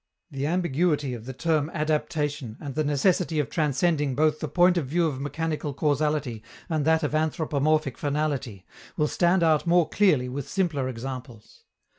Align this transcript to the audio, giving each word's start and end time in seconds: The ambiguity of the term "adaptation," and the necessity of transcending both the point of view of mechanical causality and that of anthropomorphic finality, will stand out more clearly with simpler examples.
The 0.31 0.47
ambiguity 0.47 1.13
of 1.13 1.25
the 1.27 1.33
term 1.33 1.69
"adaptation," 1.75 2.57
and 2.59 2.73
the 2.73 2.83
necessity 2.83 3.37
of 3.37 3.51
transcending 3.51 4.15
both 4.15 4.39
the 4.39 4.47
point 4.47 4.75
of 4.75 4.87
view 4.87 5.05
of 5.05 5.21
mechanical 5.21 5.75
causality 5.75 6.41
and 6.69 6.85
that 6.85 7.03
of 7.03 7.13
anthropomorphic 7.13 7.99
finality, 7.99 8.65
will 8.97 9.05
stand 9.07 9.43
out 9.43 9.67
more 9.67 9.87
clearly 9.87 10.27
with 10.27 10.49
simpler 10.49 10.89
examples. 10.89 11.65